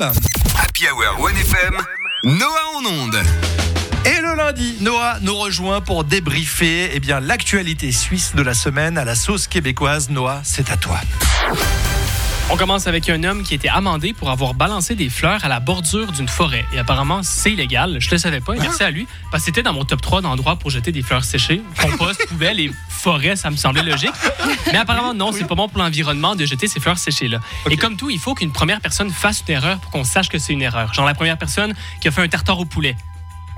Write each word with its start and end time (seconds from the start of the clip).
Happy 0.00 0.86
Hour 0.86 1.28
1FM, 1.28 1.76
Noah 2.22 2.76
en 2.76 2.84
onde. 2.86 3.16
Et 4.04 4.20
le 4.20 4.36
lundi, 4.36 4.76
Noah 4.80 5.18
nous 5.22 5.34
rejoint 5.34 5.80
pour 5.80 6.04
débriefer 6.04 6.90
eh 6.94 7.00
bien, 7.00 7.18
l'actualité 7.18 7.90
suisse 7.90 8.36
de 8.36 8.42
la 8.42 8.54
semaine 8.54 8.96
à 8.96 9.04
la 9.04 9.16
sauce 9.16 9.48
québécoise. 9.48 10.08
Noah, 10.08 10.40
c'est 10.44 10.70
à 10.70 10.76
toi. 10.76 11.00
On 12.50 12.56
commence 12.56 12.86
avec 12.86 13.10
un 13.10 13.24
homme 13.24 13.42
qui 13.42 13.52
a 13.52 13.56
été 13.56 13.68
amendé 13.68 14.14
pour 14.14 14.30
avoir 14.30 14.54
balancé 14.54 14.94
des 14.94 15.10
fleurs 15.10 15.44
à 15.44 15.48
la 15.48 15.60
bordure 15.60 16.12
d'une 16.12 16.28
forêt. 16.28 16.64
Et 16.72 16.78
apparemment, 16.78 17.22
c'est 17.22 17.52
illégal. 17.52 17.98
Je 18.00 18.10
le 18.10 18.16
savais 18.16 18.40
pas. 18.40 18.54
Et 18.54 18.58
merci 18.58 18.82
à 18.82 18.90
lui. 18.90 19.06
Parce 19.30 19.42
que 19.42 19.46
c'était 19.46 19.62
dans 19.62 19.74
mon 19.74 19.84
top 19.84 20.00
3 20.00 20.22
d'endroits 20.22 20.56
pour 20.56 20.70
jeter 20.70 20.90
des 20.90 21.02
fleurs 21.02 21.24
séchées. 21.24 21.60
Compost, 21.78 22.26
poubelle 22.28 22.58
et 22.58 22.72
forêt, 22.88 23.36
ça 23.36 23.50
me 23.50 23.56
semblait 23.56 23.82
logique. 23.82 24.14
Mais 24.72 24.78
apparemment, 24.78 25.12
non, 25.12 25.30
c'est 25.30 25.44
pas 25.44 25.54
bon 25.54 25.68
pour 25.68 25.78
l'environnement 25.78 26.36
de 26.36 26.46
jeter 26.46 26.68
ces 26.68 26.80
fleurs 26.80 26.96
séchées-là. 26.96 27.38
Et 27.68 27.76
comme 27.76 27.96
tout, 27.96 28.08
il 28.08 28.18
faut 28.18 28.34
qu'une 28.34 28.52
première 28.52 28.80
personne 28.80 29.10
fasse 29.10 29.44
une 29.46 29.54
erreur 29.54 29.78
pour 29.78 29.90
qu'on 29.90 30.04
sache 30.04 30.30
que 30.30 30.38
c'est 30.38 30.54
une 30.54 30.62
erreur. 30.62 30.94
Genre 30.94 31.04
la 31.04 31.14
première 31.14 31.36
personne 31.36 31.74
qui 32.00 32.08
a 32.08 32.10
fait 32.10 32.22
un 32.22 32.28
tartare 32.28 32.58
au 32.58 32.64
poulet. 32.64 32.96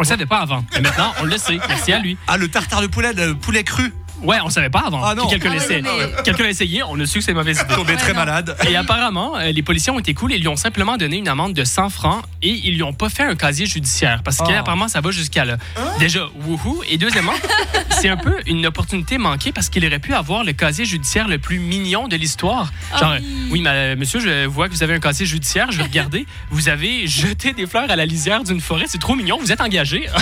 On 0.01 0.03
le 0.03 0.09
savait 0.09 0.27
pas 0.27 0.39
avant. 0.39 0.65
Mais 0.73 0.81
maintenant, 0.81 1.13
on 1.21 1.25
le 1.25 1.39
sait. 1.39 1.61
Merci 1.69 1.93
à 1.93 2.01
lui. 2.01 2.17
Ah, 2.27 2.39
le 2.39 2.49
tartare 2.49 2.83
de 2.83 2.89
poulet, 2.89 3.13
le 3.13 3.37
poulet 3.37 3.63
cru. 3.63 3.95
Ouais, 4.23 4.37
on 4.45 4.51
savait 4.51 4.71
pas 4.71 4.85
avant. 4.87 5.03
Ah 5.05 5.15
non. 5.15 5.27
Quelqu'un 5.29 5.51
Ah 5.53 5.55
l'essaie. 5.55 5.83
ouais, 5.83 5.85
mais- 6.17 6.23
Quelqu'un 6.25 6.43
l'a 6.45 6.51
essayé, 6.51 6.83
on 6.83 6.99
a 7.01 7.07
su 7.07 7.19
que 7.19 7.25
c'est 7.25 7.35
mauvaise 7.35 7.61
idée. 7.65 7.75
Tombé 7.75 7.97
très 7.97 8.13
malade. 8.13 8.57
Et 8.69 8.77
apparemment, 8.77 9.37
euh, 9.37 9.51
les 9.53 9.63
policiers 9.63 9.93
ont 9.93 9.99
été 9.99 10.15
cool 10.15 10.33
et 10.33 10.39
lui 10.39 10.49
ont 10.49 10.57
simplement 10.57 10.97
donné 10.97 11.17
une 11.19 11.29
amende 11.29 11.55
de 11.55 11.65
100 11.65 11.91
francs 11.91 12.23
et 12.43 12.51
ils 12.51 12.75
lui 12.75 12.83
ont 12.83 12.93
pas 12.93 13.09
fait 13.09 13.23
un 13.25 13.35
casier 13.35 13.67
judiciaire 13.67 14.23
parce 14.23 14.39
Oh. 14.41 14.45
qu'apparemment 14.47 14.89
ça 14.89 15.01
va 15.01 15.11
jusqu'à 15.11 15.45
là. 15.45 15.57
Déjà, 15.99 16.21
wouhou. 16.47 16.83
Et 16.91 16.99
deuxièmement, 16.99 17.33
c'est 17.91 18.09
un 18.09 18.17
peu 18.17 18.37
une 18.47 18.67
opportunité 18.67 19.19
manquée 19.19 19.53
parce 19.53 19.69
qu'il 19.69 19.85
aurait 19.87 19.99
pu 19.99 20.15
avoir 20.15 20.45
le 20.45 20.53
casier 20.53 20.85
judiciaire 20.85 21.29
le 21.29 21.39
plus 21.39 21.59
mignon 21.59 22.09
de 22.09 22.17
l'histoire. 22.17 22.73
Genre, 22.99 23.13
Ah 23.13 23.15
euh, 23.15 23.19
oui. 23.51 23.63
oui, 23.67 23.97
monsieur, 23.97 24.21
je 24.21 24.47
vois 24.47 24.69
que 24.69 24.75
vous 24.75 24.83
avez 24.83 24.95
un 24.95 25.01
casier 25.01 25.27
judiciaire, 25.27 25.69
je 25.71 25.79
vais 25.79 25.85
regarder. 25.85 26.27
Vous 26.51 26.69
avez 26.69 27.07
jeté 27.07 27.53
des 27.53 27.67
fleurs 27.67 27.91
à 27.91 27.97
la 27.97 28.07
lisière 28.07 28.43
d'une 28.45 28.61
forêt, 28.61 28.85
c'est 28.87 28.99
trop 28.99 29.15
mignon, 29.15 29.39
vous 29.41 29.53
êtes 29.53 29.61
engagé. 29.61 30.07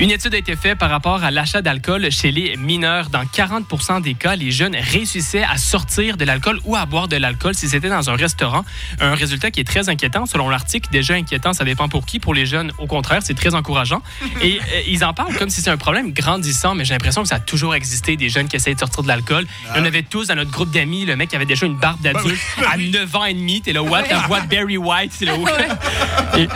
Une 0.00 0.10
étude 0.10 0.34
a 0.34 0.38
été 0.38 0.56
faite 0.56 0.76
par 0.76 0.90
rapport 0.90 1.22
à 1.22 1.30
l'achat 1.30 1.62
d'alcool 1.62 2.10
chez 2.10 2.32
les 2.32 2.56
mineurs. 2.56 3.10
Dans 3.10 3.22
40% 3.22 4.02
des 4.02 4.14
cas, 4.14 4.34
les 4.34 4.50
jeunes 4.50 4.74
réussissaient 4.74 5.44
à 5.44 5.56
sortir 5.56 6.16
de 6.16 6.24
l'alcool 6.24 6.58
ou 6.64 6.74
à 6.74 6.84
boire 6.84 7.06
de 7.06 7.14
l'alcool 7.16 7.54
si 7.54 7.68
c'était 7.68 7.88
dans 7.88 8.10
un 8.10 8.16
restaurant. 8.16 8.64
Un 9.00 9.14
résultat 9.14 9.52
qui 9.52 9.60
est 9.60 9.64
très 9.64 9.88
inquiétant. 9.88 10.26
Selon 10.26 10.48
l'article, 10.48 10.88
déjà 10.90 11.14
inquiétant, 11.14 11.52
ça 11.52 11.64
dépend 11.64 11.88
pour 11.88 12.06
qui. 12.06 12.18
Pour 12.18 12.34
les 12.34 12.44
jeunes, 12.44 12.72
au 12.78 12.86
contraire, 12.88 13.20
c'est 13.22 13.34
très 13.34 13.54
encourageant. 13.54 14.02
Et 14.42 14.58
euh, 14.58 14.80
ils 14.88 15.04
en 15.04 15.14
parlent 15.14 15.36
comme 15.36 15.48
si 15.48 15.62
c'est 15.62 15.70
un 15.70 15.76
problème 15.76 16.12
grandissant, 16.12 16.74
mais 16.74 16.84
j'ai 16.84 16.92
l'impression 16.94 17.22
que 17.22 17.28
ça 17.28 17.36
a 17.36 17.40
toujours 17.40 17.76
existé, 17.76 18.16
des 18.16 18.28
jeunes 18.28 18.48
qui 18.48 18.56
essayent 18.56 18.74
de 18.74 18.80
sortir 18.80 19.04
de 19.04 19.08
l'alcool. 19.08 19.46
Y 19.76 19.78
en 19.78 19.84
avait 19.84 20.02
tous 20.02 20.26
dans 20.26 20.34
notre 20.34 20.50
groupe 20.50 20.72
d'amis. 20.72 21.04
Le 21.04 21.14
mec 21.14 21.32
avait 21.34 21.46
déjà 21.46 21.66
une 21.66 21.76
barbe 21.76 22.00
d'adulte 22.00 22.40
à 22.68 22.76
9 22.76 23.14
ans 23.14 23.24
et 23.26 23.34
demi. 23.34 23.62
T'es 23.62 23.72
là, 23.72 23.82
what? 23.84 24.02
La 24.10 24.18
voix 24.26 24.40
de 24.40 24.48
Barry 24.48 24.76
White. 24.76 25.12
C'est. 25.14 25.28
Et, 26.36 26.48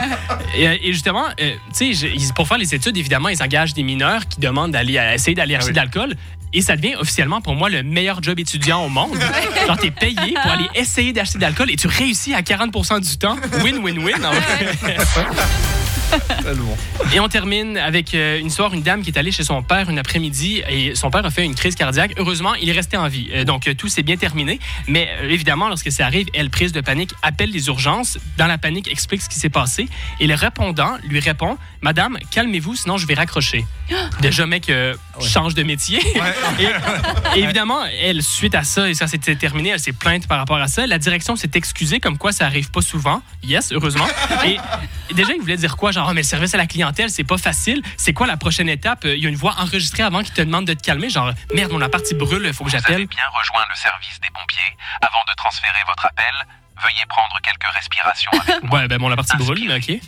et- 0.57 0.89
et 0.89 0.93
justement, 0.93 1.25
euh, 1.41 1.55
tu 1.77 1.95
sais, 1.95 2.09
pour 2.35 2.49
faire 2.49 2.59
les 2.59 2.75
études, 2.75 2.97
évidemment, 2.97 3.28
ils 3.29 3.43
engagent 3.43 3.75
des 3.75 3.83
mineurs 3.83 4.27
qui 4.29 4.41
demandent 4.41 4.73
d'aller 4.73 4.99
à- 4.99 5.15
essayer 5.15 5.35
d'aller 5.35 5.55
acheter 5.55 5.73
de 5.73 5.77
l'alcool. 5.77 6.15
Et 6.55 6.63
ça 6.63 6.77
devient 6.77 6.95
officiellement 6.97 7.43
pour 7.43 7.55
moi 7.55 7.69
le 7.69 7.83
meilleur 7.83 8.23
job 8.23 8.39
étudiant 8.41 8.83
au 8.85 8.89
monde. 8.89 9.19
Genre, 9.67 9.77
t'es 9.77 9.91
payé 9.91 10.35
pour 10.43 10.51
aller 10.51 10.69
essayer 10.75 11.13
d'acheter 11.13 11.37
de 11.39 11.43
l'alcool 11.43 11.71
et 11.71 11.77
tu 11.77 11.89
réussis 11.89 12.33
à 12.35 12.41
40% 12.41 13.01
du 13.07 13.19
temps. 13.19 13.37
Win-win-win. 13.63 14.23
Et 17.15 17.21
on 17.21 17.29
termine 17.29 17.77
avec 17.77 18.15
euh, 18.15 18.39
une 18.39 18.47
histoire, 18.47 18.75
une 18.75 18.83
dame 18.83 19.03
qui 19.03 19.11
est 19.11 19.19
allée 19.19 19.33
chez 19.33 19.45
son 19.45 19.63
père 19.63 19.89
une 19.89 19.99
après-midi 19.99 20.63
et 20.69 20.95
son 20.95 21.11
père 21.11 21.25
a 21.25 21.31
fait 21.31 21.45
une 21.45 21.55
crise 21.55 21.75
cardiaque. 21.75 22.15
Heureusement, 22.19 22.55
il 22.55 22.69
est 22.69 22.73
resté 22.73 22.97
en 22.97 23.09
vie. 23.09 23.29
Euh, 23.33 23.45
donc, 23.45 23.67
euh, 23.67 23.75
tout 23.75 23.89
s'est 23.89 24.03
bien 24.03 24.17
terminé. 24.17 24.59
Mais 24.87 25.09
euh, 25.21 25.31
évidemment, 25.31 25.69
lorsque 25.69 25.91
ça 25.93 26.07
arrive, 26.07 26.27
elle, 26.35 26.51
prise 26.51 26.73
de 26.73 26.81
panique, 26.81 27.13
appelle 27.23 27.51
les 27.51 27.67
urgences. 27.69 28.19
Dans 28.37 28.47
la 28.47 28.59
panique, 28.59 28.91
explique 28.91 29.23
ce 29.23 29.29
qui 29.29 29.39
s'est 29.39 29.49
passé. 29.49 29.89
Et 30.21 30.27
le 30.27 30.35
répondant 30.35 30.97
lui 31.05 31.21
répond 31.21 31.57
Madame, 31.81 32.19
calmez-vous, 32.31 32.75
sinon 32.75 32.97
je 32.97 33.07
vais 33.07 33.15
raccrocher. 33.15 33.65
Déjà, 34.21 34.47
mec, 34.47 34.69
euh, 34.71 34.95
change 35.21 35.55
de 35.55 35.63
métier. 35.63 35.99
et, 36.59 37.39
et 37.39 37.43
évidemment, 37.43 37.81
elle, 38.01 38.23
suite 38.23 38.55
à 38.55 38.65
ça, 38.65 38.89
et 38.89 38.95
ça 38.95 39.07
s'était 39.07 39.37
terminé, 39.37 39.71
elle 39.71 39.81
s'est 39.81 39.93
plainte 39.93 40.27
par 40.27 40.39
rapport 40.39 40.59
à 40.59 40.69
ça. 40.69 40.87
La 40.87 40.99
direction 40.99 41.37
s'est 41.37 41.51
excusée, 41.55 42.01
comme 42.01 42.19
quoi 42.19 42.33
ça 42.33 42.47
arrive 42.47 42.71
pas 42.71 42.83
souvent. 42.83 43.23
Yes, 43.43 43.73
heureusement. 43.73 44.07
Et 44.45 44.59
et 45.11 45.15
déjà, 45.15 45.33
il 45.35 45.41
voulait 45.41 45.57
dire 45.57 45.77
quoi? 45.77 45.91
Genre, 45.99 46.09
Ah, 46.11 46.15
mais 46.15 46.21
le 46.21 46.27
service 46.27 46.55
à 46.55 46.59
la 46.59 46.67
clientèle, 46.69 47.11
c'est 47.11 47.25
pas 47.25 47.39
facile. 47.39 47.83
C'est 47.97 48.13
quoi 48.13 48.29
la 48.29 48.37
prochaine 48.37 48.69
étape? 48.69 49.05
Euh, 49.05 49.17
Il 49.17 49.23
y 49.23 49.27
a 49.27 49.29
une 49.29 49.35
voix 49.35 49.55
enregistrée 49.59 50.05
avant 50.05 50.23
qui 50.23 50.31
te 50.31 50.41
demande 50.41 50.65
de 50.65 50.75
te 50.75 50.81
calmer. 50.83 51.11
Genre, 51.11 51.33
merde, 51.53 51.73
mon 51.73 51.81
appart, 51.81 52.05
il 52.09 52.17
brûle, 52.17 52.55
faut 52.55 52.63
que 52.65 52.71
j'appelle. 52.71 53.07
bien 53.09 53.25
rejoint 53.35 53.65
le 53.69 53.75
service 53.75 54.21
des 54.21 54.31
pompiers. 54.31 54.77
Avant 55.03 55.19
de 55.29 55.35
transférer 55.37 55.83
votre 55.89 56.07
appel, 56.07 56.33
veuillez 56.81 57.05
prendre 57.09 57.37
quelques 57.43 57.67
respirations 57.75 58.31
avec 58.31 58.63
moi. 58.71 58.79
Ouais, 58.79 58.87
ben 58.87 59.01
mon 59.01 59.11
appart, 59.11 59.29
il 59.35 59.39
brûle, 59.39 59.67
mais 59.67 59.77
OK. 59.79 59.89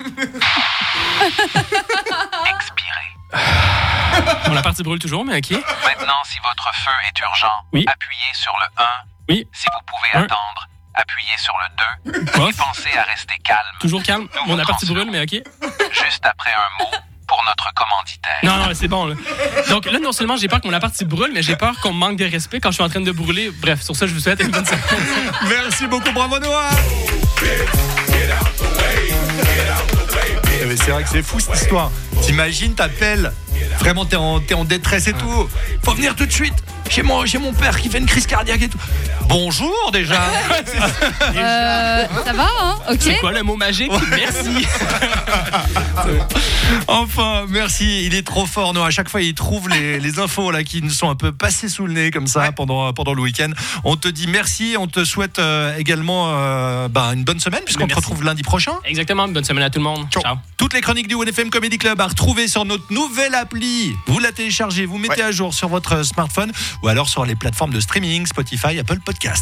Expirez. 2.55 3.11
Mon 4.49 4.57
appart, 4.57 4.79
il 4.79 4.83
brûle 4.85 4.99
toujours, 5.01 5.25
mais 5.25 5.39
OK. 5.39 5.51
Maintenant, 5.51 6.23
si 6.25 6.39
votre 6.45 6.73
feu 6.75 6.91
est 7.09 7.19
urgent, 7.21 7.53
Oui. 7.73 7.85
appuyez 7.89 8.33
sur 8.35 8.53
le 8.61 8.67
1. 8.83 8.87
Oui. 9.29 9.47
Si 9.53 9.67
vous 9.73 9.81
pouvez 9.87 10.11
Un. 10.15 10.25
attendre, 10.25 10.69
appuyez 10.95 11.37
sur 11.39 11.55
le 11.59 12.13
2. 12.13 12.25
Bof. 12.39 12.51
Et 12.51 12.57
pensez 12.57 12.99
à 12.99 13.03
rester 13.05 13.37
calme. 13.45 13.61
Toujours 13.81 14.03
calme. 14.03 14.27
Mon 14.47 14.59
appart, 14.59 14.81
il 14.83 14.89
brûle, 14.89 15.11
mais 15.11 15.21
OK. 15.23 15.41
Juste 16.11 16.27
après 16.27 16.51
un 16.51 16.83
mot 16.83 16.91
pour 17.29 17.41
notre 17.47 17.73
commanditaire. 17.73 18.41
Non, 18.43 18.57
non, 18.57 18.75
c'est 18.75 18.89
bon, 18.89 19.07
là. 19.07 19.15
Donc 19.69 19.89
là, 19.89 20.01
non 20.01 20.11
seulement 20.11 20.37
j'ai 20.37 20.49
peur 20.49 20.61
que 20.61 20.67
mon 20.67 20.75
appart, 20.75 20.93
brûle, 21.05 21.31
mais 21.33 21.41
j'ai 21.41 21.55
peur 21.55 21.79
qu'on 21.81 21.93
me 21.93 21.99
manque 21.99 22.17
de 22.17 22.25
respect 22.25 22.59
quand 22.59 22.71
je 22.71 22.75
suis 22.75 22.83
en 22.83 22.89
train 22.89 23.01
de 23.01 23.13
brûler. 23.13 23.53
Bref, 23.63 23.81
sur 23.83 23.95
ça, 23.95 24.09
je 24.09 24.15
vous 24.15 24.19
souhaite 24.19 24.41
une 24.41 24.51
bonne 24.51 24.67
semaine. 24.67 24.81
Merci 25.49 25.87
beaucoup, 25.87 26.11
bravo 26.11 26.41
Noah. 26.41 26.71
C'est 30.77 30.91
vrai 30.91 31.03
que 31.05 31.09
c'est 31.09 31.23
fou 31.23 31.39
cette 31.39 31.55
histoire. 31.55 31.93
T'imagines, 32.23 32.75
t'appelles, 32.75 33.33
vraiment 33.79 34.05
t'es 34.05 34.17
en, 34.17 34.41
t'es 34.41 34.55
en 34.55 34.65
détresse 34.65 35.07
et 35.07 35.13
tout. 35.13 35.49
Faut 35.85 35.95
venir 35.95 36.17
tout 36.17 36.27
de 36.27 36.33
suite. 36.33 36.55
J'ai 36.91 37.03
mon, 37.03 37.25
j'ai 37.25 37.39
mon 37.39 37.53
père 37.53 37.81
qui 37.81 37.89
fait 37.89 37.99
une 37.99 38.07
crise 38.07 38.27
cardiaque 38.27 38.63
et 38.63 38.69
tout. 38.69 38.79
Bonjour 39.29 39.91
déjà. 39.93 40.21
Euh, 41.37 42.07
ça 42.25 42.33
va, 42.33 42.49
hein 42.61 42.77
Ok. 42.91 42.99
C'est 43.01 43.19
quoi 43.19 43.33
le 43.33 43.43
mot 43.43 43.57
magique? 43.57 43.93
Merci. 44.11 44.67
Enfin, 46.89 47.47
merci. 47.49 48.07
Il 48.07 48.15
est 48.15 48.27
trop 48.27 48.47
fort, 48.47 48.73
Noah. 48.75 48.87
À 48.87 48.91
chaque 48.91 49.09
fois, 49.09 49.23
il 49.23 49.35
trouve 49.35 49.69
les, 49.69 50.01
les 50.01 50.19
infos 50.19 50.51
là 50.51 50.65
qui 50.65 50.83
nous 50.83 50.91
sont 50.91 51.09
un 51.11 51.15
peu 51.15 51.33
passées 51.33 51.69
sous 51.69 51.87
le 51.87 51.93
nez 51.93 52.11
comme 52.11 52.27
ça 52.27 52.53
pendant, 52.53 52.93
pendant 52.93 53.15
le 53.15 53.23
week-end. 53.23 53.51
On 53.85 53.97
te 53.97 54.09
dit 54.09 54.27
merci. 54.27 54.77
On 54.79 54.87
te 54.87 55.05
souhaite 55.05 55.39
euh, 55.39 55.77
également 55.77 56.33
euh, 56.35 56.89
bah, 56.89 57.11
une 57.15 57.25
bonne 57.25 57.41
semaine 57.41 57.63
puisqu'on 57.65 57.87
te 57.87 57.95
retrouve 57.95 58.25
lundi 58.25 58.43
prochain. 58.43 58.73
Exactement. 58.85 59.29
Bonne 59.29 59.45
semaine 59.45 59.65
à 59.65 59.71
tout 59.71 59.79
le 59.79 59.85
monde. 59.85 60.07
Ciao. 60.11 60.23
Ciao. 60.23 60.37
Toutes 60.57 60.75
les 60.75 60.81
chroniques 60.81 61.09
du 61.09 61.15
ONFM 61.15 61.51
Comedy 61.51 61.79
Club 61.79 62.01
à 62.01 62.07
retrouver 62.07 62.49
sur 62.49 62.65
notre 62.65 62.93
nouvelle 62.93 63.35
appli. 63.35 63.93
Vous 64.07 64.19
la 64.19 64.33
téléchargez, 64.33 64.87
vous 64.87 64.99
mettez 64.99 65.23
à 65.23 65.33
jour 65.33 65.55
sur 65.55 65.69
votre 65.69 66.03
smartphone 66.05 66.53
ou 66.83 66.89
alors 66.89 67.09
sur 67.09 67.25
les 67.25 67.35
plateformes 67.35 67.73
de 67.73 67.81
streaming, 67.81 68.27
Spotify, 68.27 68.79
Apple 68.79 69.01
Podcast. 69.01 69.39